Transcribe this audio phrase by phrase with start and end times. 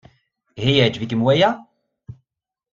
[0.59, 1.49] Ihi yeɛjeb-ikem waya?